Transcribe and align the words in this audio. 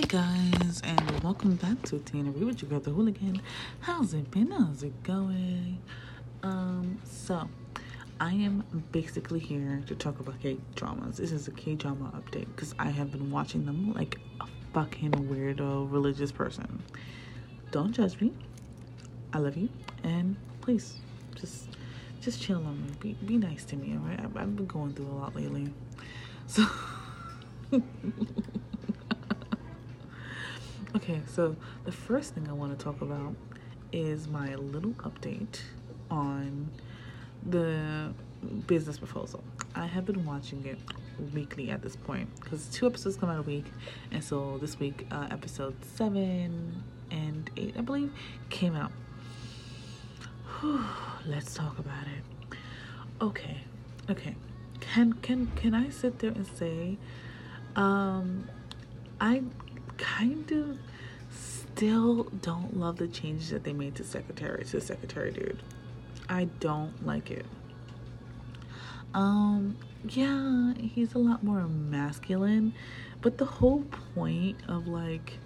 Hey 0.00 0.06
guys, 0.06 0.80
and 0.82 1.20
welcome 1.22 1.56
back 1.56 1.82
to 1.82 1.98
Tina 1.98 2.30
Reed 2.30 2.44
with 2.44 2.62
your 2.62 2.70
girl, 2.70 2.80
the 2.80 2.90
Hooligan. 2.90 3.42
How's 3.80 4.14
it 4.14 4.30
been? 4.30 4.50
How's 4.50 4.82
it 4.82 5.02
going? 5.02 5.76
Um, 6.42 6.98
so 7.04 7.46
I 8.18 8.32
am 8.32 8.64
basically 8.92 9.40
here 9.40 9.82
to 9.86 9.94
talk 9.94 10.18
about 10.18 10.40
K 10.40 10.56
dramas. 10.74 11.18
This 11.18 11.32
is 11.32 11.48
a 11.48 11.50
K 11.50 11.74
drama 11.74 12.14
update 12.16 12.46
because 12.46 12.74
I 12.78 12.88
have 12.88 13.12
been 13.12 13.30
watching 13.30 13.66
them 13.66 13.92
like 13.92 14.18
a 14.40 14.46
fucking 14.72 15.10
weirdo 15.10 15.92
religious 15.92 16.32
person. 16.32 16.82
Don't 17.70 17.92
judge 17.92 18.18
me. 18.22 18.32
I 19.34 19.38
love 19.38 19.58
you, 19.58 19.68
and 20.02 20.34
please 20.62 20.94
just 21.34 21.68
just 22.22 22.40
chill 22.40 22.64
on 22.64 22.86
me. 22.86 22.92
Be 23.00 23.12
be 23.26 23.36
nice 23.36 23.66
to 23.66 23.76
me, 23.76 23.98
alright? 23.98 24.18
I've, 24.18 24.34
I've 24.34 24.56
been 24.56 24.64
going 24.64 24.94
through 24.94 25.08
a 25.08 25.18
lot 25.20 25.36
lately, 25.36 25.70
so. 26.46 26.64
okay, 30.96 31.20
so 31.26 31.56
the 31.84 31.92
first 31.92 32.34
thing 32.34 32.48
I 32.48 32.52
want 32.52 32.76
to 32.76 32.84
talk 32.84 33.00
about 33.00 33.34
is 33.92 34.28
my 34.28 34.54
little 34.54 34.92
update 34.92 35.60
on 36.10 36.70
the 37.44 38.12
business 38.66 38.98
proposal. 38.98 39.42
I 39.74 39.86
have 39.86 40.06
been 40.06 40.24
watching 40.24 40.64
it 40.66 40.78
weekly 41.34 41.70
at 41.70 41.82
this 41.82 41.96
point 41.96 42.28
because 42.40 42.66
two 42.68 42.86
episodes 42.86 43.16
come 43.16 43.28
out 43.28 43.38
a 43.38 43.42
week, 43.42 43.66
and 44.10 44.22
so 44.22 44.58
this 44.58 44.78
week, 44.78 45.06
uh, 45.10 45.28
episode 45.30 45.74
seven 45.96 46.82
and 47.10 47.50
eight, 47.56 47.74
I 47.76 47.82
believe, 47.82 48.12
came 48.48 48.74
out. 48.74 48.92
Whew, 50.60 50.84
let's 51.26 51.54
talk 51.54 51.78
about 51.78 52.04
it. 52.06 52.56
Okay, 53.20 53.58
okay. 54.08 54.34
Can 54.80 55.12
can 55.14 55.46
can 55.56 55.74
I 55.74 55.90
sit 55.90 56.18
there 56.18 56.30
and 56.30 56.46
say, 56.46 56.96
um, 57.76 58.48
I 59.20 59.42
kind 60.00 60.50
of 60.50 60.78
still 61.30 62.24
don't 62.42 62.76
love 62.76 62.96
the 62.96 63.08
changes 63.08 63.50
that 63.50 63.64
they 63.64 63.72
made 63.72 63.94
to 63.94 64.04
secretary 64.04 64.64
to 64.64 64.80
secretary 64.80 65.30
dude. 65.30 65.62
I 66.28 66.44
don't 66.58 67.06
like 67.06 67.30
it. 67.30 67.46
Um, 69.14 69.76
yeah, 70.08 70.74
he's 70.74 71.14
a 71.14 71.18
lot 71.18 71.42
more 71.42 71.66
masculine, 71.66 72.72
but 73.20 73.38
the 73.38 73.44
whole 73.44 73.84
point 74.14 74.58
of 74.68 74.86
like, 74.86 75.38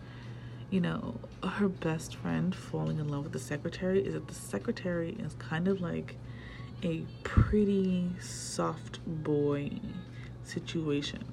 you 0.70 0.80
know, 0.80 1.14
her 1.42 1.68
best 1.68 2.16
friend 2.16 2.54
falling 2.54 2.98
in 2.98 3.08
love 3.08 3.24
with 3.24 3.32
the 3.32 3.38
secretary 3.38 4.00
is 4.00 4.14
that 4.14 4.28
the 4.28 4.34
secretary 4.34 5.16
is 5.18 5.34
kind 5.34 5.68
of 5.68 5.80
like 5.80 6.16
a 6.82 7.04
pretty 7.22 8.10
soft 8.20 9.00
boy 9.06 9.70
situation. 10.42 11.24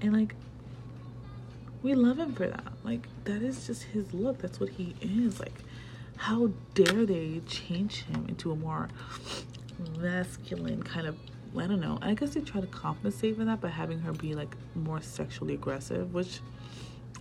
And 0.00 0.12
like 0.12 0.34
we 1.82 1.94
love 1.94 2.18
him 2.18 2.34
for 2.34 2.46
that. 2.46 2.72
Like 2.84 3.06
that 3.24 3.42
is 3.42 3.66
just 3.66 3.84
his 3.84 4.12
look. 4.12 4.38
That's 4.38 4.60
what 4.60 4.70
he 4.70 4.94
is. 5.00 5.40
Like 5.40 5.54
how 6.16 6.50
dare 6.74 7.04
they 7.04 7.40
change 7.46 8.04
him 8.04 8.26
into 8.28 8.52
a 8.52 8.56
more 8.56 8.88
masculine 9.98 10.82
kind 10.82 11.06
of 11.06 11.16
I 11.58 11.66
don't 11.66 11.80
know. 11.80 11.98
I 12.00 12.14
guess 12.14 12.32
they 12.32 12.40
try 12.40 12.62
to 12.62 12.66
compensate 12.66 13.36
for 13.36 13.44
that 13.44 13.60
by 13.60 13.68
having 13.68 14.00
her 14.00 14.12
be 14.12 14.34
like 14.34 14.56
more 14.74 15.02
sexually 15.02 15.52
aggressive, 15.54 16.14
which 16.14 16.40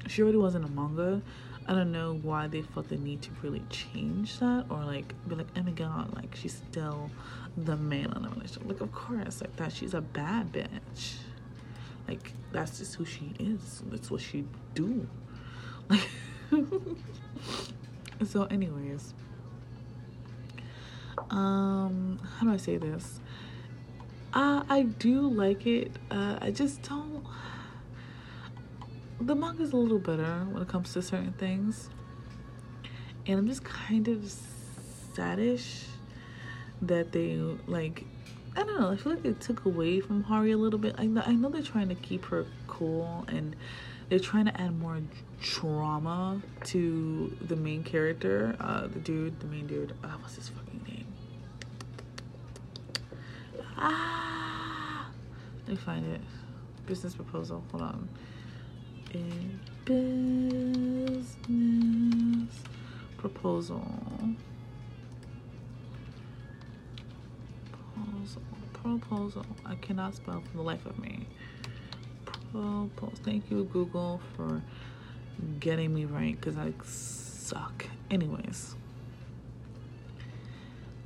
she 0.07 0.21
already 0.21 0.37
was 0.37 0.55
in 0.55 0.63
a 0.63 0.69
manga. 0.69 1.21
I 1.67 1.73
don't 1.73 1.91
know 1.91 2.19
why 2.21 2.47
they 2.47 2.61
felt 2.61 2.89
the 2.89 2.97
need 2.97 3.21
to 3.23 3.29
really 3.41 3.61
change 3.69 4.39
that 4.39 4.65
or 4.69 4.83
like 4.85 5.13
be 5.27 5.35
like, 5.35 5.47
oh 5.57 5.63
my 5.63 5.71
god, 5.71 6.15
like 6.15 6.35
she's 6.35 6.53
still 6.53 7.09
the 7.57 7.75
man 7.75 8.13
in 8.15 8.23
the 8.23 8.29
relationship. 8.29 8.63
Like 8.65 8.81
of 8.81 8.91
course, 8.93 9.41
like 9.41 9.55
that 9.57 9.73
she's 9.73 9.93
a 9.93 10.01
bad 10.01 10.53
bitch. 10.53 11.15
Like 12.07 12.33
that's 12.51 12.79
just 12.79 12.95
who 12.95 13.05
she 13.05 13.33
is. 13.39 13.83
That's 13.87 14.11
what 14.11 14.21
she 14.21 14.45
do. 14.75 15.07
Like 15.89 16.09
so 18.25 18.43
anyways. 18.45 19.13
Um 21.29 22.19
how 22.37 22.47
do 22.47 22.53
I 22.53 22.57
say 22.57 22.77
this? 22.77 23.19
Uh, 24.33 24.63
I 24.69 24.83
do 24.83 25.29
like 25.29 25.67
it. 25.67 25.91
Uh, 26.09 26.37
I 26.39 26.51
just 26.51 26.83
don't. 26.83 27.25
The 29.19 29.35
manga's 29.35 29.73
a 29.73 29.75
little 29.75 29.99
better 29.99 30.47
when 30.49 30.63
it 30.63 30.69
comes 30.69 30.93
to 30.93 31.01
certain 31.01 31.33
things, 31.33 31.89
and 33.27 33.37
I'm 33.37 33.47
just 33.47 33.63
kind 33.65 34.07
of 34.07 34.19
saddish 35.13 35.83
that 36.81 37.11
they 37.11 37.35
like. 37.67 38.05
I 38.55 38.63
don't 38.63 38.79
know. 38.79 38.89
I 38.91 38.97
feel 38.97 39.13
like 39.13 39.23
they 39.23 39.33
took 39.33 39.65
away 39.65 39.99
from 40.01 40.23
Hari 40.23 40.51
a 40.51 40.57
little 40.57 40.79
bit. 40.79 40.95
I 40.97 41.05
know, 41.05 41.23
I 41.25 41.33
know 41.33 41.49
they're 41.49 41.61
trying 41.61 41.89
to 41.89 41.95
keep 41.95 42.25
her 42.25 42.45
cool 42.67 43.25
and 43.27 43.55
they're 44.09 44.19
trying 44.19 44.45
to 44.45 44.61
add 44.61 44.77
more 44.77 44.99
drama 45.41 46.41
to 46.65 47.37
the 47.47 47.55
main 47.55 47.83
character. 47.83 48.57
Uh, 48.59 48.87
the 48.87 48.99
dude, 48.99 49.39
the 49.39 49.47
main 49.47 49.67
dude. 49.67 49.93
Uh, 50.03 50.09
what's 50.19 50.35
his 50.35 50.49
fucking 50.49 50.83
name? 50.85 51.05
Ah, 53.77 55.09
let 55.61 55.69
me 55.69 55.75
find 55.77 56.05
it. 56.13 56.19
Business 56.87 57.15
proposal. 57.15 57.63
Hold 57.71 57.83
on. 57.83 58.09
A 59.13 59.23
business 59.85 61.37
proposal. 63.17 63.81
Proposal. 68.81 68.99
Proposal. 68.99 69.45
I 69.65 69.75
cannot 69.75 70.15
spell 70.15 70.41
for 70.49 70.57
the 70.57 70.63
life 70.63 70.85
of 70.85 70.97
me. 70.99 71.27
Propose. 72.25 73.17
Thank 73.23 73.49
you, 73.51 73.63
Google, 73.65 74.21
for 74.35 74.61
getting 75.59 75.93
me 75.93 76.05
right 76.05 76.39
because 76.39 76.57
I 76.57 76.73
suck. 76.83 77.85
Anyways. 78.09 78.75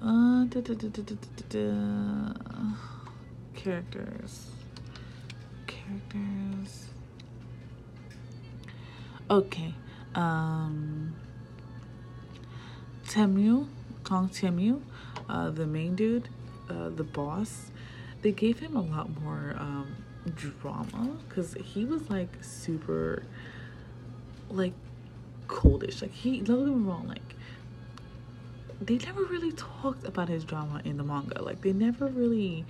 Uh, 0.02 0.46
da, 0.46 0.62
da, 0.62 0.74
da. 1.50 2.34
Characters. 3.56 4.52
Characters. 5.68 6.90
Okay. 9.30 9.74
Um, 10.14 11.16
Tae-moo, 13.10 13.66
Kang 14.04 14.30
Tae-moo, 14.30 14.80
uh, 15.28 15.50
the 15.50 15.66
main 15.66 15.96
dude, 15.96 16.30
uh, 16.70 16.90
the 16.90 17.04
boss, 17.04 17.72
they 18.22 18.32
gave 18.32 18.60
him 18.60 18.76
a 18.76 18.82
lot 18.82 19.10
more 19.22 19.56
um, 19.58 19.96
drama 20.36 21.18
because 21.28 21.54
he 21.56 21.86
was 21.86 22.10
like 22.10 22.30
super, 22.42 23.24
like, 24.50 24.74
coldish. 25.48 26.02
Like, 26.02 26.14
he, 26.14 26.42
don't 26.42 26.66
get 26.66 26.76
me 26.76 26.90
wrong, 26.90 27.08
like, 27.08 27.36
they 28.82 28.98
never 28.98 29.24
really 29.24 29.52
talked 29.54 30.06
about 30.06 30.30
his 30.30 30.44
drama 30.44 30.82
in 30.84 30.98
the 30.98 31.04
manga. 31.04 31.42
Like 31.42 31.62
they 31.62 31.74
never 31.74 32.08
really 32.08 32.66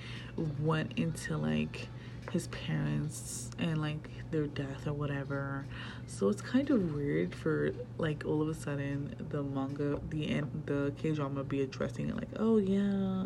went 0.59 0.97
into 0.97 1.37
like 1.37 1.87
his 2.31 2.47
parents 2.47 3.49
and 3.59 3.79
like 3.81 4.09
their 4.31 4.47
death 4.47 4.87
or 4.87 4.93
whatever. 4.93 5.65
So 6.07 6.29
it's 6.29 6.41
kind 6.41 6.69
of 6.69 6.95
weird 6.95 7.33
for 7.33 7.71
like 7.97 8.23
all 8.25 8.41
of 8.41 8.49
a 8.49 8.53
sudden 8.53 9.15
the 9.29 9.43
manga, 9.43 9.99
the 10.09 10.29
end, 10.29 10.63
the 10.65 10.93
K 10.97 11.11
drama 11.11 11.43
be 11.43 11.61
addressing 11.61 12.09
it 12.09 12.15
like, 12.15 12.29
oh 12.37 12.57
yeah, 12.57 13.25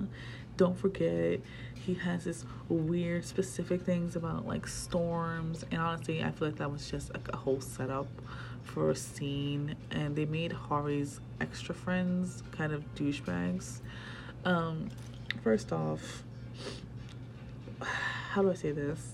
don't 0.60 0.78
forget 0.78 1.40
he 1.74 1.94
has 1.94 2.26
this 2.26 2.44
weird 2.68 3.24
specific 3.24 3.82
things 3.84 4.18
about 4.18 4.46
like 4.46 4.68
storms. 4.68 5.64
And 5.72 5.80
honestly, 5.80 6.22
I 6.22 6.32
feel 6.32 6.50
like 6.50 6.58
that 6.58 6.70
was 6.70 6.92
just 6.92 7.14
like 7.14 7.30
a 7.32 7.38
whole 7.38 7.62
setup 7.62 8.08
for 8.64 8.90
a 8.90 8.96
scene 8.96 9.78
and 9.90 10.18
they 10.18 10.26
made 10.26 10.52
Hari's 10.52 11.22
extra 11.40 11.74
friends 11.74 12.44
kind 12.52 12.74
of 12.74 12.84
douchebags. 12.94 13.80
Um, 14.44 14.90
first 15.46 15.72
off, 15.72 16.24
how 17.82 18.42
do 18.42 18.52
I 18.52 18.56
say 18.56 18.74
this? 18.74 19.14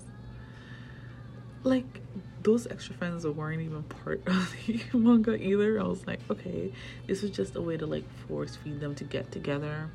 Like 1.61 2.01
those 2.41 2.65
extra 2.65 2.95
friends 2.95 3.25
weren't 3.27 3.61
even 3.61 3.83
part 3.83 4.23
of 4.27 4.51
the 4.65 4.81
manga 4.97 5.35
either. 5.35 5.79
I 5.79 5.83
was 5.83 6.07
like, 6.07 6.21
okay, 6.31 6.73
this 7.05 7.21
was 7.21 7.29
just 7.29 7.55
a 7.55 7.61
way 7.61 7.77
to 7.77 7.85
like 7.85 8.09
force 8.27 8.55
feed 8.55 8.79
them 8.79 8.95
to 8.95 9.03
get 9.03 9.31
together. 9.31 9.91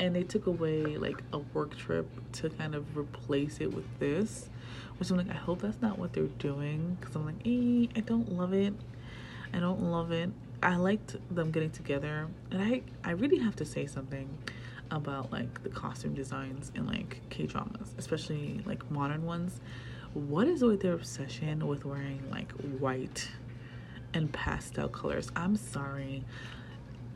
And 0.00 0.16
they 0.16 0.22
took 0.22 0.46
away 0.46 0.96
like 0.96 1.22
a 1.32 1.38
work 1.38 1.76
trip 1.76 2.08
to 2.32 2.50
kind 2.50 2.74
of 2.74 2.96
replace 2.96 3.58
it 3.60 3.72
with 3.72 3.86
this 3.98 4.48
which 4.98 5.10
I'm 5.10 5.16
like, 5.16 5.30
I 5.30 5.34
hope 5.38 5.62
that's 5.62 5.82
not 5.82 5.98
what 5.98 6.12
they're 6.12 6.24
doing 6.38 6.96
because 7.00 7.16
I'm 7.16 7.26
like, 7.26 7.44
eh, 7.44 7.88
I 7.96 8.00
don't 8.00 8.30
love 8.30 8.52
it. 8.52 8.72
I 9.52 9.58
don't 9.58 9.82
love 9.82 10.12
it. 10.12 10.30
I 10.62 10.76
liked 10.76 11.16
them 11.34 11.50
getting 11.50 11.70
together, 11.70 12.28
and 12.52 12.62
I 12.62 12.82
I 13.02 13.10
really 13.10 13.38
have 13.38 13.56
to 13.56 13.64
say 13.64 13.86
something 13.86 14.28
about 14.92 15.32
like 15.32 15.62
the 15.64 15.70
costume 15.70 16.14
designs 16.14 16.70
in 16.76 16.86
like 16.86 17.20
K 17.30 17.46
dramas, 17.46 17.94
especially 17.98 18.62
like 18.64 18.88
modern 18.92 19.24
ones. 19.24 19.60
What 20.14 20.46
is 20.46 20.62
with 20.62 20.82
their 20.82 20.92
obsession 20.92 21.66
with 21.66 21.84
wearing 21.84 22.22
like 22.30 22.52
white 22.78 23.28
and 24.14 24.32
pastel 24.32 24.88
colors? 24.88 25.32
I'm 25.34 25.56
sorry, 25.56 26.24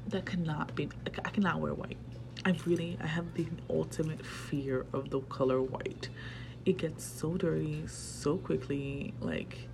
that 0.09 0.27
cannot 0.27 0.75
be. 0.75 0.89
I 1.25 1.31
cannot 1.31 1.61
wear 1.61 1.73
white. 1.73 1.99
I 2.47 2.55
really 2.65 2.97
I 3.03 3.07
have 3.07 3.35
the 3.35 3.47
ultimate 3.69 4.25
fear 4.25 4.87
of 4.95 5.11
the 5.11 5.21
color 5.21 5.61
white 5.61 6.09
it 6.65 6.79
gets 6.79 7.05
so 7.05 7.37
dirty 7.37 7.87
so 7.87 8.39
quickly 8.39 9.13
like 9.21 9.69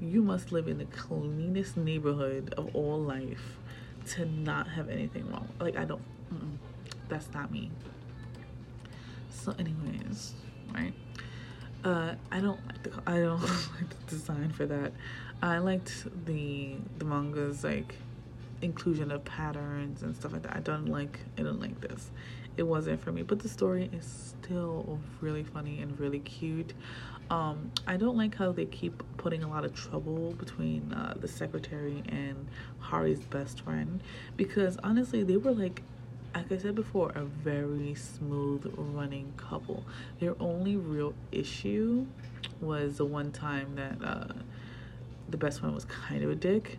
you 0.00 0.22
must 0.22 0.52
live 0.52 0.68
in 0.68 0.78
the 0.78 0.84
cleanest 0.86 1.76
neighborhood 1.76 2.54
of 2.56 2.74
all 2.74 3.00
life 3.00 3.58
to 4.06 4.24
not 4.24 4.68
have 4.68 4.88
anything 4.88 5.30
wrong. 5.30 5.48
Like 5.60 5.76
I 5.76 5.84
don't, 5.84 6.02
that's 7.08 7.32
not 7.32 7.50
me. 7.50 7.70
So, 9.30 9.54
anyways, 9.58 10.34
right? 10.74 10.92
Uh, 11.84 12.14
I 12.30 12.40
don't 12.40 12.64
like 12.66 12.82
the 12.82 12.92
I 13.06 13.18
don't 13.18 13.40
like 13.42 13.88
the 13.88 14.06
design 14.08 14.50
for 14.50 14.66
that. 14.66 14.92
I 15.42 15.58
liked 15.58 16.06
the 16.26 16.76
the 16.98 17.04
manga's 17.04 17.64
like 17.64 17.94
inclusion 18.62 19.10
of 19.10 19.24
patterns 19.24 20.02
and 20.02 20.14
stuff 20.14 20.32
like 20.32 20.42
that. 20.42 20.56
I 20.56 20.60
don't 20.60 20.86
like 20.86 21.20
I 21.38 21.42
don't 21.42 21.60
like 21.60 21.80
this. 21.80 22.10
It 22.56 22.64
wasn't 22.64 23.00
for 23.00 23.12
me, 23.12 23.22
but 23.22 23.38
the 23.38 23.48
story 23.48 23.88
is 23.92 24.34
still 24.42 24.98
really 25.20 25.44
funny 25.44 25.80
and 25.80 25.98
really 26.00 26.18
cute. 26.18 26.72
Um, 27.30 27.70
I 27.86 27.96
don't 27.96 28.16
like 28.16 28.34
how 28.34 28.52
they 28.52 28.64
keep 28.64 29.02
putting 29.16 29.44
a 29.44 29.48
lot 29.48 29.64
of 29.64 29.74
trouble 29.74 30.32
between 30.32 30.92
uh, 30.92 31.14
the 31.20 31.28
secretary 31.28 32.02
and 32.08 32.48
Hari's 32.80 33.20
best 33.20 33.60
friend 33.60 34.02
because 34.36 34.76
honestly, 34.82 35.22
they 35.22 35.36
were 35.36 35.52
like 35.52 35.82
like 36.34 36.52
I 36.52 36.58
said 36.58 36.74
before, 36.74 37.10
a 37.14 37.24
very 37.24 37.94
smooth 37.94 38.72
running 38.76 39.32
couple. 39.36 39.84
Their 40.20 40.34
only 40.40 40.76
real 40.76 41.14
issue 41.32 42.06
was 42.60 42.98
the 42.98 43.04
one 43.04 43.32
time 43.32 43.74
that 43.76 43.96
uh, 44.04 44.32
the 45.28 45.36
best 45.36 45.60
friend 45.60 45.74
was 45.74 45.84
kind 45.84 46.22
of 46.22 46.30
a 46.30 46.34
dick. 46.34 46.78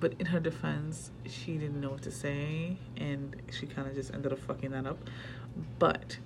But 0.00 0.14
in 0.18 0.26
her 0.26 0.40
defense, 0.40 1.10
she 1.26 1.58
didn't 1.58 1.80
know 1.80 1.90
what 1.90 2.02
to 2.02 2.10
say, 2.10 2.78
and 2.96 3.36
she 3.52 3.66
kind 3.66 3.86
of 3.86 3.94
just 3.94 4.12
ended 4.14 4.32
up 4.32 4.38
fucking 4.38 4.70
that 4.70 4.86
up. 4.86 4.98
But 5.78 6.18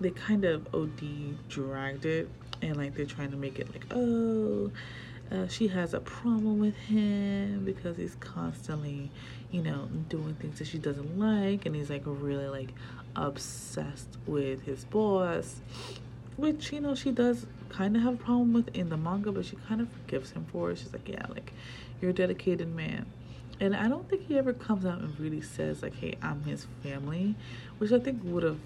they 0.00 0.10
kind 0.10 0.44
of 0.44 0.66
OD 0.74 1.48
dragged 1.48 2.04
it, 2.04 2.28
and 2.62 2.76
like 2.76 2.94
they're 2.94 3.06
trying 3.06 3.30
to 3.30 3.36
make 3.36 3.58
it 3.58 3.72
like, 3.72 3.86
oh, 3.90 4.70
uh, 5.32 5.48
she 5.48 5.68
has 5.68 5.94
a 5.94 6.00
problem 6.00 6.58
with 6.58 6.76
him 6.76 7.64
because 7.64 7.96
he's 7.96 8.16
constantly, 8.16 9.10
you 9.50 9.62
know, 9.62 9.88
doing 10.08 10.34
things 10.34 10.58
that 10.58 10.66
she 10.66 10.78
doesn't 10.78 11.18
like, 11.18 11.66
and 11.66 11.74
he's 11.74 11.90
like 11.90 12.02
really 12.04 12.46
like 12.46 12.72
obsessed 13.16 14.18
with 14.26 14.62
his 14.62 14.84
boss, 14.84 15.56
which 16.36 16.72
you 16.72 16.80
know 16.80 16.94
she 16.94 17.10
does 17.10 17.46
kind 17.68 17.96
of 17.96 18.02
have 18.02 18.14
a 18.14 18.16
problem 18.16 18.52
with 18.52 18.74
in 18.76 18.88
the 18.88 18.96
manga, 18.96 19.32
but 19.32 19.44
she 19.44 19.56
kind 19.68 19.80
of 19.80 19.88
forgives 19.90 20.30
him 20.32 20.46
for 20.50 20.70
it. 20.70 20.78
She's 20.78 20.92
like, 20.92 21.08
yeah, 21.08 21.26
like 21.28 21.52
you're 22.00 22.10
a 22.10 22.14
dedicated 22.14 22.74
man. 22.74 23.06
And 23.60 23.74
I 23.74 23.88
don't 23.88 24.08
think 24.08 24.26
he 24.26 24.36
ever 24.36 24.52
comes 24.52 24.84
out 24.84 24.98
and 25.00 25.18
really 25.18 25.40
says 25.40 25.82
like, 25.82 25.94
"Hey, 25.94 26.16
I'm 26.20 26.44
his 26.44 26.66
family," 26.82 27.34
which 27.78 27.90
I 27.90 27.98
think 27.98 28.20
would 28.24 28.42
have 28.42 28.58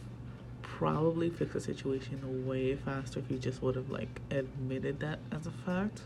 probably 0.62 1.31
fixed 1.31 1.55
the 1.55 1.61
situation 1.61 2.47
way 2.47 2.75
faster 2.75 3.20
if 3.20 3.29
he 3.29 3.38
just 3.38 3.62
would 3.62 3.76
have 3.76 3.91
like 3.91 4.20
admitted 4.31 4.99
that 5.00 5.20
as 5.31 5.47
a 5.47 5.50
fact. 5.50 6.02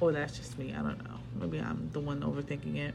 Or 0.00 0.12
that's 0.12 0.36
just 0.36 0.58
me. 0.58 0.74
I 0.74 0.82
don't 0.82 1.02
know. 1.04 1.20
Maybe 1.40 1.58
I'm 1.58 1.88
the 1.92 2.00
one 2.00 2.20
overthinking 2.20 2.76
it. 2.76 2.94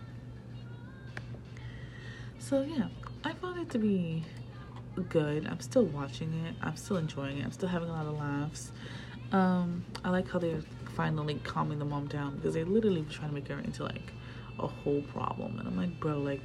So 2.38 2.62
yeah, 2.62 2.88
I 3.24 3.34
found 3.34 3.60
it 3.60 3.70
to 3.72 3.80
be 3.80 4.24
good. 5.10 5.48
I'm 5.48 5.60
still 5.62 5.86
watching 5.86 6.34
it. 6.46 6.56
I'm 6.62 6.76
still 6.76 6.98
enjoying 6.98 7.40
it. 7.40 7.46
I'm 7.46 7.52
still 7.52 7.70
having 7.70 7.90
a 7.90 7.94
lot 7.94 8.06
of 8.06 8.18
laughs. 8.18 8.72
Um, 9.32 9.84
I 10.04 10.10
like 10.10 10.30
how 10.30 10.40
they're 10.40 10.62
finally 10.96 11.40
calming 11.44 11.80
the 11.80 11.86
mom 11.86 12.08
down 12.08 12.36
because 12.36 12.54
they 12.54 12.64
literally 12.64 13.02
were 13.02 13.12
trying 13.12 13.30
to 13.30 13.36
make 13.36 13.48
her 13.50 13.60
into 13.60 13.84
like 13.84 14.14
a 14.60 14.68
whole 14.68 15.02
problem. 15.02 15.60
And 15.60 15.68
I'm 15.68 15.78
like, 15.78 16.00
bro, 16.00 16.18
like 16.20 16.42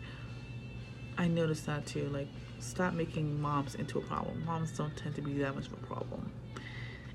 I 1.18 1.28
noticed 1.28 1.66
that 1.66 1.86
too. 1.86 2.08
Like, 2.08 2.28
stop 2.58 2.94
making 2.94 3.40
moms 3.40 3.74
into 3.74 3.98
a 3.98 4.02
problem. 4.02 4.44
Moms 4.44 4.72
don't 4.72 4.96
tend 4.96 5.14
to 5.16 5.22
be 5.22 5.34
that 5.38 5.54
much 5.54 5.66
of 5.66 5.74
a 5.74 5.86
problem. 5.86 6.32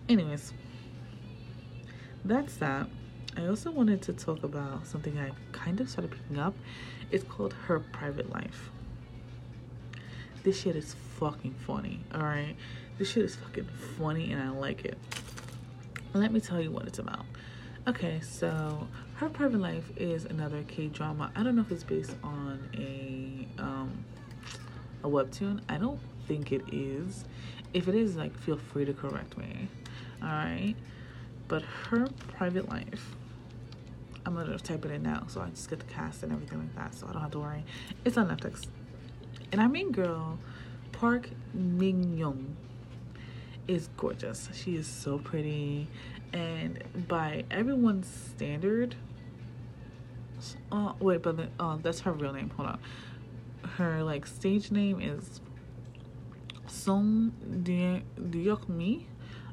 Anyways, 0.08 0.54
that's 2.24 2.58
that. 2.58 2.88
I 3.36 3.48
also 3.48 3.72
wanted 3.72 4.02
to 4.04 4.14
talk 4.14 4.44
about 4.44 4.88
something 4.88 5.18
I 5.20 5.32
kind 5.52 5.80
of 5.80 5.90
started 5.90 6.12
picking 6.12 6.40
up. 6.40 6.56
It's 7.12 7.24
called 7.24 7.54
Her 7.54 7.80
Private 7.80 8.32
Life. 8.32 8.72
This 10.44 10.62
shit 10.62 10.76
is 10.76 10.96
fucking 11.20 11.56
funny, 11.66 12.00
alright? 12.14 12.56
This 12.98 13.12
shit 13.12 13.26
is 13.26 13.36
fucking 13.36 13.68
funny 13.98 14.32
and 14.32 14.42
I 14.42 14.50
like 14.50 14.86
it. 14.86 14.98
Let 16.20 16.32
me 16.32 16.40
tell 16.40 16.60
you 16.60 16.72
what 16.72 16.88
it's 16.88 17.00
about. 17.00 17.26
Okay, 17.88 18.20
so 18.22 18.88
Her 19.16 19.30
Private 19.30 19.60
Life 19.60 19.92
is 19.96 20.26
another 20.26 20.64
K 20.68 20.88
drama. 20.88 21.32
I 21.36 21.44
don't 21.44 21.56
know 21.56 21.62
if 21.62 21.72
it's 21.72 21.84
based 21.84 22.16
on 22.24 22.70
a 22.76 23.48
um 23.62 24.04
a 25.04 25.08
webtoon. 25.08 25.62
I 25.70 25.78
don't 25.78 26.00
think 26.28 26.52
it 26.52 26.64
is. 26.72 27.24
If 27.74 27.88
it 27.88 27.96
is, 27.96 28.16
like 28.16 28.38
feel 28.38 28.58
free 28.58 28.86
to 28.86 28.94
correct 28.94 29.38
me. 29.38 29.70
Alright. 30.22 30.76
But 31.48 31.62
Her 31.62 32.08
Private 32.36 32.68
Life 32.68 33.16
I'm 34.28 34.36
gonna 34.36 34.60
type 34.60 34.84
it 34.84 34.92
in 34.92 35.04
now 35.04 35.24
so 35.28 35.40
I 35.40 35.50
just 35.52 35.70
get 35.70 35.80
the 35.80 35.86
cast 35.86 36.22
and 36.22 36.34
everything 36.34 36.60
like 36.60 36.76
that 36.76 36.94
so 36.94 37.08
I 37.08 37.14
don't 37.14 37.22
have 37.22 37.32
to 37.32 37.40
worry. 37.40 37.64
It's 38.04 38.18
on 38.18 38.28
Netflix. 38.28 38.68
And 39.54 39.62
our 39.62 39.70
main 39.70 39.94
girl, 39.94 40.38
Park 40.92 41.30
Min 41.54 42.18
Young, 42.18 42.58
is 43.68 43.90
gorgeous. 43.98 44.50
She 44.54 44.76
is 44.76 44.88
so 44.88 45.18
pretty. 45.18 45.88
And 46.34 46.84
by 47.08 47.46
everyone's 47.52 48.08
standard, 48.08 48.96
uh, 50.72 50.94
wait, 51.00 51.22
but 51.22 51.50
uh, 51.60 51.78
that's 51.78 52.02
her 52.02 52.12
real 52.12 52.34
name. 52.34 52.50
Hold 52.52 52.70
on. 52.70 52.80
Her 53.78 54.04
like 54.04 54.26
stage 54.26 54.72
name 54.72 55.02
is 55.02 55.42
Song 56.68 57.34
Deok 57.64 58.70
Mi. 58.70 59.08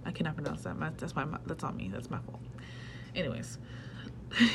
I 0.04 0.10
cannot 0.10 0.36
pronounce 0.36 0.62
that. 0.62 0.76
That's 0.98 1.14
my 1.16 1.26
that's 1.46 1.64
on 1.64 1.76
me. 1.76 1.90
That's 1.92 2.10
my 2.10 2.18
fault. 2.18 2.40
Anyways, 3.14 3.58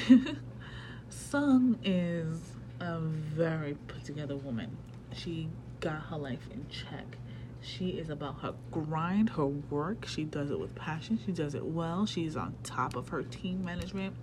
Sung 1.10 1.80
is 1.84 2.40
a 2.80 3.00
very 3.00 3.76
put 3.88 4.04
together 4.04 4.36
woman. 4.36 4.78
She 5.14 5.50
got 5.80 6.02
her 6.04 6.18
life 6.18 6.48
in 6.52 6.66
check. 6.70 7.18
She 7.62 7.90
is 7.90 8.10
about 8.10 8.42
her 8.42 8.54
grind, 8.72 9.32
her 9.32 9.46
work. 9.46 10.06
She 10.06 10.24
does 10.24 10.50
it 10.50 10.60
with 10.60 10.74
passion. 10.76 11.20
She 11.26 11.32
does 11.32 11.56
it 11.56 11.66
well. 11.66 12.06
She's 12.06 12.36
on 12.36 12.56
top 12.64 12.96
of 12.96 13.10
her 13.10 13.24
team 13.24 13.66
management. 13.66 14.16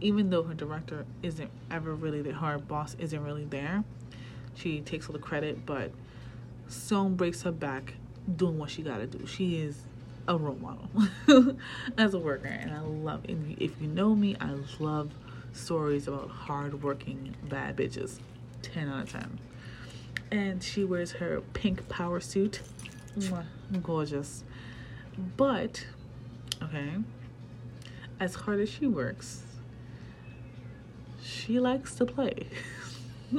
Even 0.00 0.30
though 0.30 0.42
her 0.42 0.54
director 0.54 1.06
isn't 1.22 1.50
ever 1.70 1.94
really 1.94 2.22
there, 2.22 2.34
her 2.34 2.58
boss 2.58 2.96
isn't 2.98 3.22
really 3.22 3.44
there, 3.44 3.84
she 4.54 4.80
takes 4.80 5.06
all 5.06 5.12
the 5.12 5.18
credit, 5.18 5.64
but 5.64 5.92
Song 6.68 7.14
breaks 7.14 7.42
her 7.42 7.52
back 7.52 7.94
doing 8.36 8.58
what 8.58 8.70
she 8.70 8.82
gotta 8.82 9.06
do. 9.06 9.26
She 9.26 9.60
is 9.60 9.82
a 10.26 10.36
role 10.36 10.56
model 10.56 11.56
as 11.98 12.14
a 12.14 12.18
worker 12.18 12.48
and 12.48 12.70
I 12.72 12.80
love. 12.80 13.22
If 13.28 13.80
you 13.80 13.88
know 13.88 14.14
me, 14.14 14.36
I 14.40 14.56
love 14.78 15.12
stories 15.52 16.08
about 16.08 16.30
hardworking 16.30 17.34
bad 17.48 17.76
bitches. 17.76 18.18
10 18.62 18.88
out 18.88 19.02
of 19.02 19.12
10. 19.12 19.38
And 20.34 20.60
she 20.64 20.82
wears 20.82 21.12
her 21.12 21.42
pink 21.52 21.88
power 21.88 22.18
suit. 22.18 22.60
Mwah, 23.16 23.44
gorgeous. 23.82 24.42
But, 25.36 25.86
okay, 26.60 26.94
as 28.18 28.34
hard 28.34 28.58
as 28.58 28.68
she 28.68 28.88
works, 28.88 29.44
she 31.22 31.60
likes 31.60 31.94
to 31.94 32.04
play. 32.04 32.48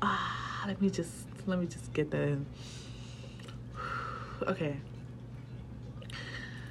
ah, 0.00 0.64
let 0.68 0.80
me 0.80 0.88
just 0.88 1.26
let 1.46 1.58
me 1.58 1.66
just 1.66 1.92
get 1.92 2.12
that 2.12 2.22
in 2.22 2.46
okay. 4.46 4.76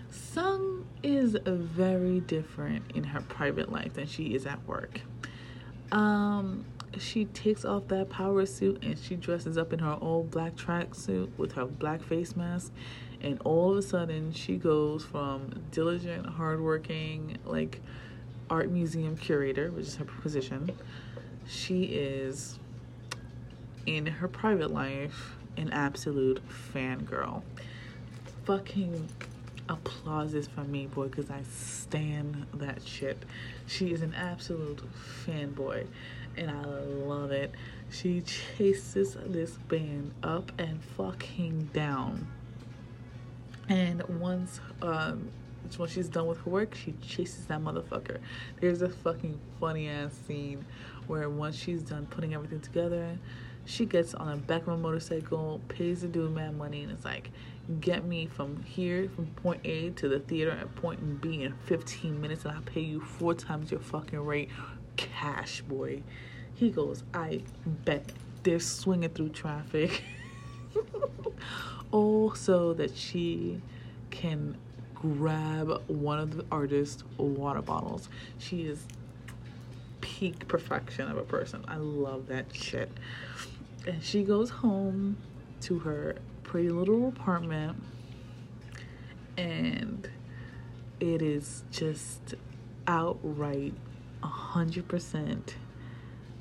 Sung 0.09 0.85
is 1.03 1.35
very 1.45 2.21
different 2.21 2.89
in 2.95 3.03
her 3.03 3.19
private 3.19 3.69
life 3.69 3.95
than 3.95 4.07
she 4.07 4.33
is 4.33 4.45
at 4.45 4.65
work. 4.65 5.01
Um, 5.91 6.65
she 6.97 7.25
takes 7.25 7.65
off 7.65 7.87
that 7.87 8.09
power 8.09 8.45
suit 8.45 8.83
and 8.83 8.97
she 8.97 9.15
dresses 9.15 9.57
up 9.57 9.73
in 9.73 9.79
her 9.79 9.97
old 10.01 10.31
black 10.31 10.55
tracksuit 10.55 11.29
with 11.37 11.53
her 11.53 11.65
black 11.65 12.01
face 12.03 12.35
mask, 12.35 12.71
and 13.21 13.39
all 13.43 13.71
of 13.71 13.77
a 13.77 13.81
sudden 13.81 14.33
she 14.33 14.57
goes 14.57 15.03
from 15.03 15.63
diligent, 15.71 16.25
hardworking, 16.25 17.37
like 17.45 17.81
art 18.49 18.69
museum 18.69 19.15
curator, 19.15 19.71
which 19.71 19.87
is 19.87 19.95
her 19.95 20.05
position. 20.05 20.71
She 21.47 21.83
is 21.83 22.59
in 23.85 24.05
her 24.05 24.27
private 24.27 24.71
life 24.71 25.35
an 25.57 25.71
absolute 25.71 26.41
fangirl. 26.73 27.43
Fucking 28.45 29.07
applauses 29.71 30.47
from 30.47 30.71
me, 30.71 30.85
boy, 30.85 31.07
because 31.07 31.31
I 31.31 31.41
stand 31.43 32.45
that 32.55 32.85
shit. 32.85 33.23
She 33.67 33.91
is 33.93 34.01
an 34.01 34.13
absolute 34.13 34.81
fanboy, 35.25 35.87
and 36.37 36.51
I 36.51 36.63
love 36.63 37.31
it. 37.31 37.53
She 37.89 38.21
chases 38.21 39.17
this 39.25 39.51
band 39.51 40.13
up 40.23 40.51
and 40.59 40.83
fucking 40.83 41.69
down. 41.73 42.27
And 43.69 44.03
once, 44.19 44.59
um, 44.81 45.29
when 45.77 45.89
she's 45.89 46.09
done 46.09 46.27
with 46.27 46.39
her 46.39 46.49
work, 46.49 46.75
she 46.75 46.93
chases 47.01 47.45
that 47.45 47.61
motherfucker. 47.61 48.19
There's 48.59 48.81
a 48.81 48.89
fucking 48.89 49.39
funny 49.59 49.87
ass 49.87 50.11
scene 50.27 50.65
where 51.07 51.29
once 51.29 51.55
she's 51.55 51.81
done 51.81 52.05
putting 52.07 52.33
everything 52.33 52.59
together, 52.59 53.17
She 53.65 53.85
gets 53.85 54.13
on 54.13 54.27
the 54.27 54.37
back 54.37 54.63
of 54.63 54.69
a 54.69 54.77
motorcycle, 54.77 55.61
pays 55.67 56.01
the 56.01 56.07
dude 56.07 56.33
mad 56.33 56.57
money, 56.57 56.83
and 56.83 56.91
it's 56.91 57.05
like, 57.05 57.31
get 57.79 58.05
me 58.05 58.25
from 58.25 58.63
here, 58.63 59.09
from 59.15 59.27
point 59.27 59.61
A 59.63 59.91
to 59.91 60.09
the 60.09 60.19
theater 60.19 60.51
at 60.51 60.73
point 60.75 61.21
B 61.21 61.43
in 61.43 61.53
15 61.65 62.19
minutes, 62.19 62.45
and 62.45 62.53
I'll 62.53 62.61
pay 62.61 62.81
you 62.81 62.99
four 62.99 63.33
times 63.33 63.71
your 63.71 63.79
fucking 63.79 64.19
rate. 64.19 64.49
Cash, 64.97 65.61
boy. 65.61 66.03
He 66.55 66.69
goes, 66.69 67.03
I 67.13 67.43
bet 67.85 68.11
they're 68.43 68.59
swinging 68.59 69.09
through 69.09 69.29
traffic. 69.29 70.03
all 71.91 72.33
so 72.33 72.73
that 72.73 72.95
she 72.95 73.61
can 74.09 74.57
grab 74.95 75.81
one 75.87 76.19
of 76.19 76.37
the 76.37 76.45
artist's 76.51 77.03
water 77.17 77.61
bottles. 77.61 78.09
She 78.37 78.63
is 78.63 78.85
peak 80.01 80.47
perfection 80.47 81.09
of 81.09 81.17
a 81.17 81.23
person. 81.23 81.63
I 81.67 81.77
love 81.77 82.27
that 82.27 82.53
shit. 82.53 82.91
And 83.87 84.03
she 84.03 84.23
goes 84.23 84.49
home 84.49 85.17
to 85.61 85.79
her 85.79 86.15
pretty 86.43 86.69
little 86.69 87.07
apartment 87.07 87.81
and 89.37 90.09
it 90.99 91.21
is 91.21 91.63
just 91.71 92.35
outright 92.87 93.73
a 94.21 94.27
hundred 94.27 94.87
percent 94.87 95.55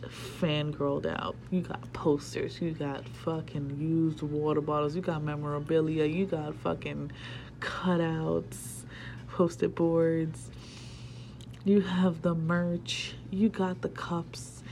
fangirled 0.03 1.07
out. 1.07 1.37
You 1.51 1.61
got 1.63 1.93
posters, 1.93 2.61
you 2.61 2.73
got 2.73 3.09
fucking 3.09 3.77
used 3.79 4.23
water 4.23 4.61
bottles, 4.61 4.97
you 4.97 5.03
got 5.03 5.23
memorabilia, 5.23 6.05
you 6.05 6.27
got 6.27 6.55
fucking 6.57 7.13
cutouts, 7.61 8.85
post-it 9.29 9.75
boards. 9.75 10.51
You 11.65 11.83
have 11.83 12.23
the 12.23 12.35
merch, 12.35 13.15
you 13.31 13.51
got 13.51 13.83
the 13.83 13.91
cups. 13.91 14.63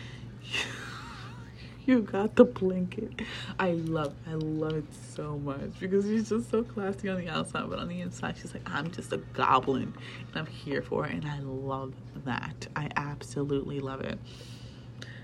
you 1.86 2.00
got 2.00 2.34
the 2.36 2.44
blanket. 2.44 3.20
I 3.58 3.72
love, 3.72 4.14
I 4.26 4.34
love 4.34 4.72
it 4.72 4.84
so 5.14 5.36
much 5.38 5.78
because 5.80 6.06
she's 6.06 6.30
just 6.30 6.50
so 6.50 6.62
classy 6.62 7.10
on 7.10 7.18
the 7.18 7.28
outside, 7.28 7.68
but 7.68 7.78
on 7.78 7.88
the 7.88 8.00
inside, 8.00 8.36
she's 8.40 8.54
like, 8.54 8.66
I'm 8.70 8.90
just 8.90 9.12
a 9.12 9.18
goblin 9.18 9.92
and 10.28 10.36
I'm 10.36 10.46
here 10.46 10.80
for 10.80 11.06
it. 11.06 11.12
And 11.12 11.26
I 11.26 11.40
love 11.40 11.92
that. 12.24 12.66
I 12.74 12.88
absolutely 12.96 13.80
love 13.80 14.00
it. 14.00 14.18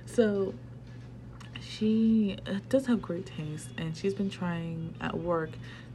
So 0.05 0.53
she 1.63 2.37
uh, 2.47 2.59
does 2.69 2.87
have 2.87 3.01
great 3.01 3.25
taste, 3.25 3.69
and 3.79 3.97
she's 3.97 4.15
been 4.15 4.31
trying 4.31 4.95
at 5.01 5.17
work 5.17 5.51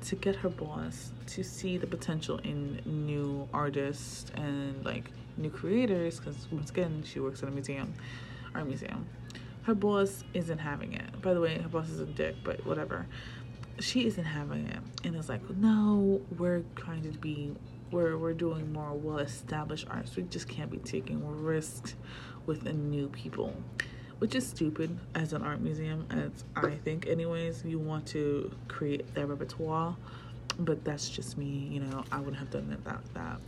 to 0.06 0.16
get 0.16 0.38
her 0.38 0.50
boss 0.50 1.12
to 1.28 1.44
see 1.44 1.78
the 1.78 1.88
potential 1.88 2.38
in 2.40 2.82
new 2.86 3.48
artists 3.54 4.32
and 4.36 4.84
like 4.84 5.12
new 5.40 5.50
creators. 5.50 6.20
Because 6.20 6.48
once 6.52 6.70
again, 6.70 7.04
she 7.06 7.20
works 7.20 7.42
at 7.44 7.50
a 7.50 7.52
museum, 7.52 7.94
art 8.54 8.68
museum. 8.68 9.08
Her 9.64 9.76
boss 9.76 10.24
isn't 10.34 10.58
having 10.58 10.94
it. 10.94 11.22
By 11.22 11.34
the 11.34 11.42
way, 11.42 11.58
her 11.58 11.70
boss 11.70 11.90
is 11.90 12.00
a 12.00 12.06
dick, 12.06 12.36
but 12.44 12.66
whatever. 12.66 13.06
She 13.80 14.06
isn't 14.06 14.24
having 14.24 14.68
it, 14.68 14.80
and 15.06 15.16
it's 15.16 15.30
like, 15.30 15.48
no, 15.52 16.22
we're 16.38 16.64
trying 16.76 17.02
to 17.04 17.18
be 17.18 17.56
we're, 17.92 18.18
we're 18.18 18.34
doing 18.34 18.72
more 18.72 18.94
well-established 18.94 19.88
arts. 19.90 20.16
We 20.16 20.24
just 20.24 20.48
can't 20.48 20.70
be 20.70 20.78
taking 20.78 21.26
risks 21.42 21.96
with 22.46 22.64
the 22.64 22.74
new 22.74 23.08
people 23.08 23.56
which 24.20 24.36
is 24.36 24.46
stupid 24.46 24.98
as 25.16 25.34
an 25.34 25.42
art 25.42 25.62
museum 25.62 26.06
as 26.12 26.44
i 26.56 26.72
think 26.72 27.08
anyways 27.08 27.64
you 27.66 27.80
want 27.80 28.06
to 28.06 28.52
create 28.68 29.14
their 29.16 29.26
repertoire 29.26 29.96
but 30.60 30.84
that's 30.84 31.10
just 31.10 31.38
me 31.38 31.68
you 31.72 31.80
know 31.80 32.04
i 32.12 32.18
wouldn't 32.18 32.38
have 32.38 32.52
done 32.52 32.70
it 32.72 32.84
that 32.84 33.02
that 33.14 33.40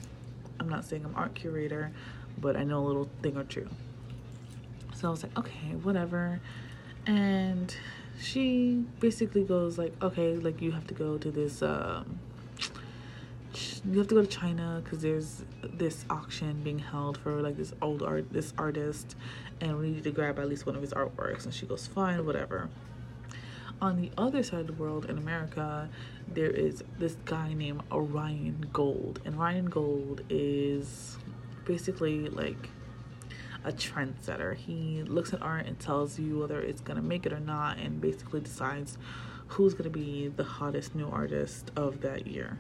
i'm 0.61 0.69
not 0.69 0.85
saying 0.85 1.03
i'm 1.03 1.15
art 1.15 1.33
curator 1.33 1.91
but 2.37 2.55
i 2.55 2.63
know 2.63 2.79
a 2.79 2.85
little 2.85 3.09
thing 3.21 3.35
or 3.35 3.43
two. 3.43 3.67
So 4.93 5.07
i 5.07 5.11
was 5.11 5.23
like 5.23 5.37
okay 5.37 5.75
whatever. 5.81 6.39
And 7.07 7.75
she 8.19 8.85
basically 8.99 9.43
goes 9.43 9.77
like 9.77 9.93
okay 10.03 10.35
like 10.35 10.61
you 10.61 10.71
have 10.71 10.85
to 10.87 10.93
go 10.93 11.17
to 11.17 11.31
this 11.31 11.63
um 11.63 12.19
you 13.83 13.97
have 13.97 14.07
to 14.07 14.15
go 14.15 14.21
to 14.21 14.27
China 14.27 14.81
because 14.83 15.01
there's 15.01 15.43
this 15.63 16.05
auction 16.09 16.61
being 16.63 16.79
held 16.79 17.17
for 17.17 17.41
like 17.41 17.57
this 17.57 17.73
old 17.81 18.03
art 18.03 18.31
this 18.31 18.53
artist 18.57 19.15
and 19.59 19.77
we 19.79 19.89
need 19.89 20.03
to 20.03 20.11
grab 20.11 20.37
at 20.39 20.47
least 20.47 20.65
one 20.65 20.75
of 20.75 20.81
his 20.81 20.93
artworks. 20.93 21.45
And 21.45 21.53
she 21.53 21.65
goes 21.65 21.87
fine 21.87 22.23
whatever 22.25 22.69
on 23.81 23.99
the 23.99 24.11
other 24.17 24.43
side 24.43 24.59
of 24.61 24.67
the 24.67 24.73
world 24.73 25.05
in 25.05 25.17
America 25.17 25.89
there 26.27 26.49
is 26.49 26.83
this 26.99 27.17
guy 27.25 27.53
named 27.53 27.81
Orion 27.91 28.67
Gold 28.71 29.19
and 29.25 29.37
Ryan 29.37 29.65
Gold 29.65 30.21
is 30.29 31.17
basically 31.65 32.29
like 32.29 32.69
a 33.63 33.71
trendsetter 33.71 34.55
he 34.55 35.03
looks 35.03 35.33
at 35.33 35.41
art 35.41 35.65
and 35.65 35.79
tells 35.79 36.19
you 36.19 36.39
whether 36.39 36.61
it's 36.61 36.81
gonna 36.81 37.01
make 37.01 37.25
it 37.25 37.33
or 37.33 37.39
not 37.39 37.77
and 37.77 38.01
basically 38.01 38.39
decides 38.39 38.97
who's 39.47 39.73
gonna 39.73 39.89
be 39.89 40.27
the 40.35 40.43
hottest 40.43 40.95
new 40.95 41.07
artist 41.09 41.71
of 41.75 42.01
that 42.01 42.27
year 42.27 42.57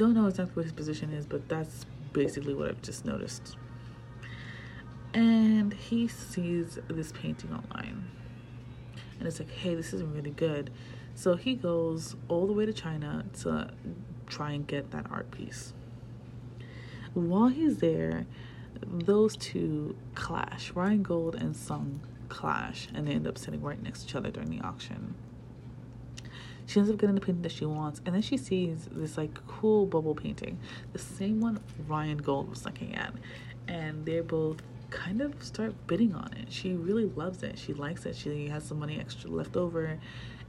don't 0.00 0.14
know 0.14 0.28
exactly 0.28 0.54
what 0.54 0.64
his 0.64 0.72
position 0.72 1.12
is, 1.12 1.26
but 1.26 1.46
that's 1.46 1.84
basically 2.14 2.54
what 2.54 2.68
I've 2.68 2.80
just 2.80 3.04
noticed. 3.04 3.58
And 5.12 5.74
he 5.74 6.08
sees 6.08 6.78
this 6.88 7.12
painting 7.12 7.52
online. 7.52 8.06
And 9.20 9.28
it's 9.28 9.38
like, 9.38 9.50
hey, 9.50 9.76
this 9.76 9.92
isn't 9.92 10.12
really 10.12 10.30
good. 10.30 10.70
So 11.14 11.36
he 11.36 11.54
goes 11.54 12.16
all 12.26 12.48
the 12.48 12.52
way 12.52 12.66
to 12.66 12.72
China 12.72 13.24
to 13.42 13.70
try 14.26 14.52
and 14.52 14.66
get 14.66 14.90
that 14.90 15.06
art 15.10 15.30
piece. 15.30 15.72
While 17.14 17.48
he's 17.48 17.78
there, 17.78 18.26
those 18.86 19.36
two 19.36 19.96
clash. 20.14 20.72
Ryan 20.72 21.02
Gold 21.02 21.34
and 21.34 21.54
Sung 21.54 22.00
clash, 22.28 22.88
and 22.94 23.06
they 23.06 23.12
end 23.12 23.26
up 23.26 23.36
sitting 23.36 23.60
right 23.60 23.82
next 23.82 24.00
to 24.00 24.06
each 24.06 24.14
other 24.14 24.30
during 24.30 24.50
the 24.50 24.64
auction. 24.64 25.14
She 26.66 26.78
ends 26.78 26.90
up 26.90 26.98
getting 26.98 27.16
the 27.16 27.20
painting 27.20 27.42
that 27.42 27.52
she 27.52 27.66
wants, 27.66 28.00
and 28.06 28.14
then 28.14 28.22
she 28.22 28.36
sees 28.36 28.88
this 28.92 29.18
like 29.18 29.44
cool 29.46 29.86
bubble 29.86 30.14
painting, 30.14 30.58
the 30.92 30.98
same 30.98 31.40
one 31.40 31.58
Ryan 31.88 32.18
Gold 32.18 32.48
was 32.48 32.64
looking 32.64 32.94
at, 32.94 33.12
and 33.66 34.06
they're 34.06 34.22
both 34.22 34.62
kind 34.90 35.20
of 35.20 35.42
start 35.42 35.74
bidding 35.86 36.14
on 36.14 36.32
it. 36.34 36.52
She 36.52 36.74
really 36.74 37.06
loves 37.06 37.42
it. 37.42 37.58
She 37.58 37.72
likes 37.72 38.06
it. 38.06 38.16
She 38.16 38.48
has 38.48 38.64
some 38.64 38.78
money 38.78 38.98
extra 38.98 39.30
left 39.30 39.56
over, 39.56 39.98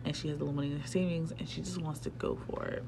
and 0.04 0.16
she 0.16 0.28
has 0.30 0.38
a 0.38 0.40
little 0.40 0.54
money 0.54 0.72
in 0.72 0.80
her 0.80 0.88
savings, 0.88 1.32
and 1.38 1.48
she 1.48 1.62
just 1.62 1.82
wants 1.82 2.00
to 2.02 2.10
go 2.12 2.38
for 2.50 2.66
it. 2.66 2.84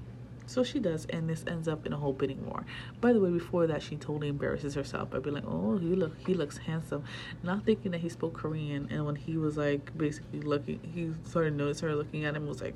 So 0.45 0.63
she 0.63 0.79
does, 0.79 1.05
and 1.05 1.29
this 1.29 1.45
ends 1.47 1.69
up 1.69 1.85
in 1.85 1.93
a 1.93 1.97
whole 1.97 2.11
bidding 2.11 2.45
war. 2.45 2.65
By 2.99 3.13
the 3.13 3.19
way, 3.21 3.29
before 3.29 3.65
that, 3.67 3.81
she 3.81 3.95
totally 3.95 4.27
embarrasses 4.27 4.75
herself 4.75 5.09
by 5.09 5.19
being 5.19 5.35
like, 5.35 5.45
"Oh, 5.47 5.77
he 5.77 5.95
look, 5.95 6.17
he 6.27 6.33
looks 6.33 6.57
handsome," 6.57 7.05
not 7.43 7.63
thinking 7.63 7.91
that 7.91 8.01
he 8.01 8.09
spoke 8.09 8.33
Korean. 8.33 8.89
And 8.91 9.05
when 9.05 9.15
he 9.15 9.37
was 9.37 9.55
like 9.55 9.97
basically 9.97 10.41
looking, 10.41 10.81
he 10.93 11.13
sort 11.29 11.47
of 11.47 11.53
noticed 11.53 11.79
her 11.79 11.95
looking 11.95 12.25
at 12.25 12.35
him 12.35 12.45
was 12.45 12.61
like, 12.61 12.75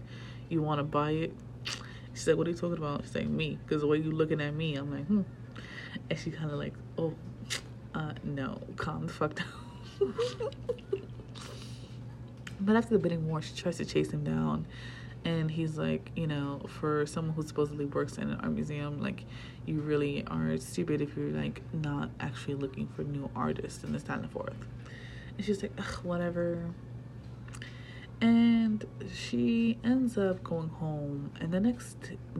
you 0.49 0.61
want 0.61 0.79
to 0.79 0.83
buy 0.83 1.11
it? 1.11 1.33
She 2.13 2.23
said, 2.23 2.37
what 2.37 2.47
are 2.47 2.51
you 2.51 2.55
talking 2.55 2.77
about? 2.77 3.03
She's 3.03 3.15
like, 3.15 3.27
me. 3.27 3.59
Because 3.63 3.81
the 3.81 3.87
way 3.87 3.97
you 3.97 4.11
looking 4.11 4.41
at 4.41 4.53
me, 4.53 4.75
I'm 4.75 4.91
like, 4.91 5.05
hmm. 5.05 5.21
And 6.09 6.19
she 6.19 6.31
kind 6.31 6.49
of 6.49 6.57
like, 6.57 6.73
oh, 6.97 7.13
uh, 7.97 8.13
no, 8.23 8.59
calm 8.75 9.07
the 9.07 9.13
fuck 9.13 9.35
down. 9.35 10.13
but 12.59 12.75
after 12.75 12.93
the 12.93 12.99
bidding 12.99 13.27
war, 13.27 13.41
she 13.41 13.55
tries 13.55 13.77
to 13.77 13.85
chase 13.85 14.11
him 14.11 14.23
down. 14.23 14.67
And 15.25 15.49
he's 15.49 15.77
like, 15.77 16.11
you 16.15 16.27
know, 16.27 16.61
for 16.67 17.05
someone 17.05 17.35
who 17.35 17.41
supposedly 17.41 17.85
works 17.85 18.17
in 18.17 18.29
an 18.29 18.39
art 18.39 18.51
museum, 18.51 19.01
like, 19.01 19.25
you 19.65 19.81
really 19.81 20.23
are 20.27 20.55
stupid 20.57 21.01
if 21.01 21.17
you're, 21.17 21.31
like, 21.31 21.61
not 21.73 22.11
actually 22.19 22.55
looking 22.55 22.87
for 22.87 23.03
new 23.03 23.29
artists 23.35 23.83
and 23.83 23.93
this, 23.93 24.03
that, 24.03 24.17
and 24.19 24.23
the 24.25 24.29
fourth. 24.29 24.55
And 25.35 25.45
she's 25.45 25.61
like, 25.61 25.77
whatever 26.03 26.69
and 28.21 28.85
she 29.13 29.77
ends 29.83 30.17
up 30.17 30.43
going 30.43 30.69
home 30.69 31.31
and 31.39 31.53
the 31.53 31.59
next 31.59 31.97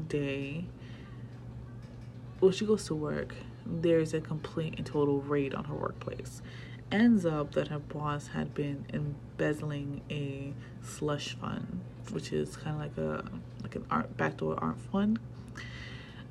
day 0.08 0.66
well 2.42 2.52
she 2.52 2.66
goes 2.66 2.86
to 2.86 2.96
work 2.96 3.36
there's 3.70 4.14
a 4.14 4.22
complete 4.22 4.76
and 4.78 4.86
total 4.86 5.22
raid 5.22 5.54
on 5.54 5.66
her 5.66 5.76
workplace. 5.76 6.42
Ends 6.92 7.26
up 7.26 7.52
that 7.54 7.68
her 7.68 7.80
boss 7.80 8.28
had 8.28 8.54
been 8.54 8.86
embezzling 8.94 10.02
a 10.10 10.54
slush 10.82 11.36
fund 11.36 11.82
which 12.12 12.32
is 12.32 12.56
kind 12.56 12.76
of 12.76 12.82
like 12.82 12.98
a 12.98 13.24
like 13.64 13.76
an 13.76 13.86
art 13.90 14.16
backdoor 14.18 14.58
art 14.64 14.78
fund 14.92 15.20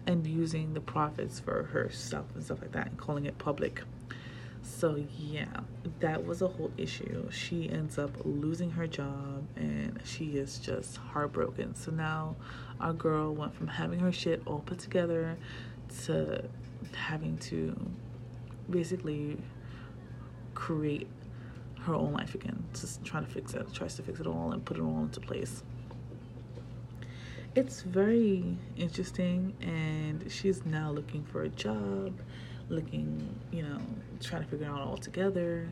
and 0.07 0.27
using 0.27 0.73
the 0.75 0.81
profits 0.81 1.41
for 1.41 1.65
herself 1.65 2.27
and 2.35 2.45
stuff 2.45 2.61
like 2.61 2.73
that 2.73 2.87
and 2.89 2.97
calling 2.97 3.27
it 3.27 3.37
public. 3.39 3.83
So 4.63 5.05
yeah 5.19 5.61
that 6.01 6.25
was 6.25 6.43
a 6.43 6.49
whole 6.49 6.73
issue. 6.77 7.29
She 7.31 7.71
ends 7.71 7.99
up 7.99 8.11
losing 8.25 8.71
her 8.73 8.87
job 8.87 9.47
and 9.57 10.01
she 10.05 10.37
is 10.37 10.59
just 10.59 10.97
heartbroken. 10.97 11.75
So 11.75 11.91
now 11.91 12.37
our 12.81 12.93
girl 12.93 13.35
went 13.35 13.55
from 13.55 13.69
having 13.69 14.01
her 14.01 14.13
shit 14.13 14.43
all 14.47 14.61
put 14.61 14.79
together 14.79 15.37
to 16.05 16.45
having 16.95 17.37
to 17.39 17.75
basically 18.71 19.37
create 20.55 21.09
her 21.81 21.95
own 21.95 22.13
life 22.13 22.35
again 22.35 22.63
just 22.73 23.05
trying 23.05 23.25
to 23.25 23.31
fix 23.31 23.55
it 23.55 23.73
tries 23.73 23.95
to 23.95 24.03
fix 24.03 24.19
it 24.19 24.27
all 24.27 24.53
and 24.53 24.65
put 24.65 24.77
it 24.77 24.81
all 24.81 25.03
into 25.03 25.21
place 25.21 25.63
it's 27.55 27.83
very 27.83 28.59
interesting 28.77 29.55
and 29.61 30.31
she's 30.31 30.65
now 30.67 30.91
looking 30.91 31.25
for 31.25 31.45
a 31.45 31.49
job 31.49 32.13
looking, 32.69 33.39
you 33.53 33.63
know, 33.63 33.79
trying 34.21 34.43
to 34.43 34.49
figure 34.49 34.67
it 34.67 34.71
out 34.71 34.81
all 34.81 34.97
together. 34.97 35.69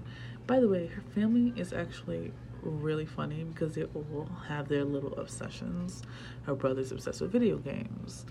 By 0.46 0.60
the 0.60 0.68
way, 0.68 0.86
her 0.86 1.02
family 1.14 1.52
is 1.56 1.72
actually 1.72 2.32
really 2.62 3.06
funny 3.06 3.44
because 3.44 3.74
they 3.74 3.84
all 3.84 4.28
have 4.48 4.68
their 4.68 4.84
little 4.84 5.14
obsessions. 5.18 6.02
Her 6.42 6.54
brother's 6.54 6.92
obsessed 6.92 7.20
with 7.20 7.32
video 7.32 7.58
games. 7.58 8.24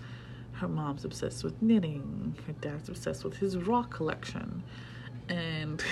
Her 0.54 0.68
mom's 0.68 1.04
obsessed 1.04 1.44
with 1.44 1.60
knitting. 1.60 2.36
Her 2.46 2.52
dad's 2.54 2.88
obsessed 2.88 3.24
with 3.24 3.36
his 3.36 3.56
rock 3.56 3.90
collection. 3.90 4.62
And 5.28 5.82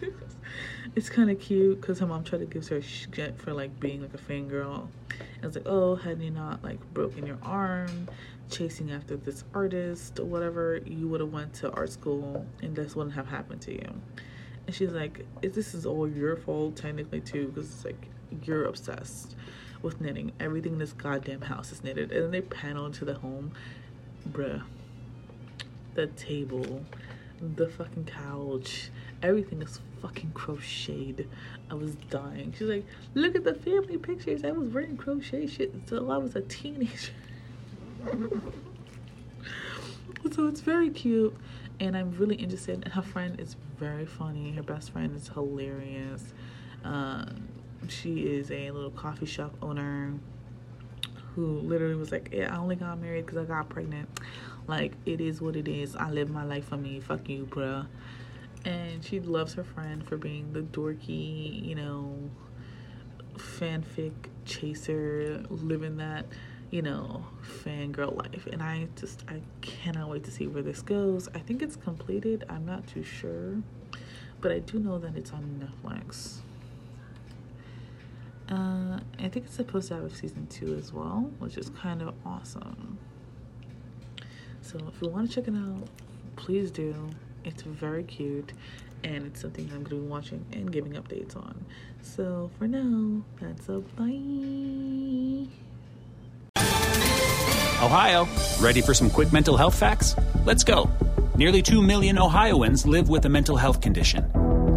it's 0.96 1.10
kind 1.10 1.30
of 1.30 1.38
cute 1.40 1.80
because 1.80 1.98
her 1.98 2.06
mom 2.06 2.24
tried 2.24 2.38
to 2.38 2.46
give 2.46 2.66
her 2.68 2.80
shit 2.80 3.38
for 3.38 3.52
like 3.52 3.78
being 3.80 4.02
like 4.02 4.14
a 4.14 4.18
fangirl. 4.18 4.88
And 5.36 5.44
it's 5.44 5.56
like, 5.56 5.66
oh, 5.66 5.94
had 5.94 6.20
you 6.20 6.30
not 6.30 6.62
like 6.64 6.78
broken 6.94 7.26
your 7.26 7.38
arm 7.42 8.08
chasing 8.50 8.90
after 8.90 9.16
this 9.16 9.44
artist 9.54 10.18
or 10.18 10.24
whatever, 10.24 10.80
you 10.86 11.08
would 11.08 11.20
have 11.20 11.32
went 11.32 11.52
to 11.54 11.70
art 11.72 11.92
school 11.92 12.46
and 12.62 12.74
this 12.74 12.96
wouldn't 12.96 13.14
have 13.14 13.28
happened 13.28 13.60
to 13.62 13.72
you. 13.72 14.00
And 14.66 14.74
she's 14.74 14.92
like, 14.92 15.26
this 15.40 15.74
is 15.74 15.86
all 15.86 16.08
your 16.08 16.36
fault 16.36 16.76
technically 16.76 17.20
too 17.20 17.48
because 17.48 17.72
it's 17.72 17.84
like 17.84 18.08
you're 18.44 18.64
obsessed 18.64 19.36
with 19.82 20.00
knitting. 20.00 20.32
Everything 20.40 20.74
in 20.74 20.78
this 20.78 20.92
goddamn 20.92 21.42
house 21.42 21.72
is 21.72 21.84
knitted. 21.84 22.12
And 22.12 22.24
then 22.24 22.30
they 22.30 22.40
panel 22.40 22.86
into 22.86 23.04
the 23.04 23.14
home. 23.14 23.52
Bruh. 24.30 24.62
The 25.94 26.06
table, 26.08 26.84
the 27.40 27.68
fucking 27.68 28.04
couch, 28.04 28.90
everything 29.22 29.62
is 29.62 29.80
fucking 30.00 30.32
crocheted. 30.32 31.28
I 31.70 31.74
was 31.74 31.94
dying. 32.10 32.54
She's 32.56 32.68
like, 32.68 32.86
look 33.14 33.34
at 33.34 33.44
the 33.44 33.54
family 33.54 33.98
pictures. 33.98 34.44
I 34.44 34.52
was 34.52 34.68
wearing 34.68 34.96
crochet 34.96 35.46
shit 35.46 35.74
until 35.74 36.10
I 36.12 36.18
was 36.18 36.36
a 36.36 36.42
teenager. 36.42 37.12
so 40.32 40.46
it's 40.46 40.60
very 40.60 40.90
cute 40.90 41.36
and 41.80 41.96
I'm 41.96 42.12
really 42.12 42.36
interested. 42.36 42.82
And 42.84 42.92
her 42.92 43.02
friend 43.02 43.40
is 43.40 43.56
very 43.78 44.06
funny. 44.06 44.52
Her 44.52 44.62
best 44.62 44.90
friend 44.92 45.14
is 45.16 45.28
hilarious. 45.28 46.32
Uh, 46.84 47.26
she 47.88 48.20
is 48.20 48.50
a 48.50 48.70
little 48.70 48.90
coffee 48.90 49.26
shop 49.26 49.54
owner 49.62 50.14
who 51.40 51.60
literally 51.60 51.94
was 51.94 52.12
like, 52.12 52.30
"Yeah, 52.32 52.54
I 52.54 52.58
only 52.58 52.76
got 52.76 52.98
married 53.00 53.26
because 53.26 53.38
I 53.38 53.44
got 53.44 53.68
pregnant." 53.68 54.08
Like 54.66 54.92
it 55.06 55.20
is 55.20 55.40
what 55.40 55.56
it 55.56 55.68
is. 55.68 55.96
I 55.96 56.10
live 56.10 56.30
my 56.30 56.44
life 56.44 56.68
for 56.68 56.76
me. 56.76 57.00
Fuck 57.00 57.28
you, 57.28 57.46
bruh 57.46 57.86
and 58.64 59.04
she 59.04 59.20
loves 59.20 59.54
her 59.54 59.64
friend 59.64 60.06
for 60.06 60.16
being 60.16 60.52
the 60.52 60.60
dorky, 60.60 61.64
you 61.64 61.74
know, 61.74 62.30
fanfic 63.36 64.12
chaser, 64.44 65.42
living 65.48 65.96
that, 65.98 66.26
you 66.70 66.82
know, 66.82 67.24
fangirl 67.42 68.16
life. 68.16 68.46
And 68.52 68.62
I 68.62 68.88
just, 68.96 69.24
I 69.28 69.40
cannot 69.60 70.10
wait 70.10 70.24
to 70.24 70.30
see 70.30 70.46
where 70.46 70.62
this 70.62 70.82
goes. 70.82 71.28
I 71.34 71.38
think 71.38 71.62
it's 71.62 71.76
completed. 71.76 72.44
I'm 72.48 72.66
not 72.66 72.86
too 72.86 73.02
sure, 73.02 73.56
but 74.40 74.52
I 74.52 74.58
do 74.58 74.78
know 74.78 74.98
that 74.98 75.16
it's 75.16 75.32
on 75.32 75.70
Netflix. 75.84 76.38
Uh, 78.50 78.98
I 79.18 79.28
think 79.28 79.46
it's 79.46 79.54
supposed 79.54 79.88
to 79.88 79.94
have 79.94 80.04
a 80.04 80.14
season 80.14 80.46
two 80.46 80.74
as 80.76 80.92
well, 80.92 81.30
which 81.38 81.58
is 81.58 81.70
kind 81.70 82.02
of 82.02 82.14
awesome. 82.24 82.98
So 84.62 84.78
if 84.88 85.02
you 85.02 85.08
want 85.08 85.30
to 85.30 85.34
check 85.34 85.48
it 85.48 85.56
out, 85.56 85.88
please 86.36 86.70
do. 86.70 86.94
It's 87.44 87.62
very 87.62 88.04
cute 88.04 88.52
and 89.04 89.26
it's 89.26 89.40
something 89.40 89.64
I'm 89.72 89.84
going 89.84 90.02
to 90.02 90.02
be 90.02 90.06
watching 90.08 90.44
and 90.52 90.72
giving 90.72 90.92
updates 90.92 91.36
on. 91.36 91.64
So 92.02 92.50
for 92.58 92.66
now, 92.66 93.22
that's 93.40 93.68
a 93.68 93.80
bye. 93.96 95.48
Ohio, 97.80 98.28
ready 98.60 98.80
for 98.80 98.92
some 98.92 99.08
quick 99.08 99.32
mental 99.32 99.56
health 99.56 99.78
facts? 99.78 100.16
Let's 100.44 100.64
go. 100.64 100.90
Nearly 101.36 101.62
2 101.62 101.80
million 101.80 102.18
Ohioans 102.18 102.84
live 102.84 103.08
with 103.08 103.24
a 103.24 103.28
mental 103.28 103.56
health 103.56 103.80
condition. 103.80 104.24